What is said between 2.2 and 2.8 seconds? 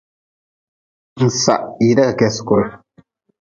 sukure.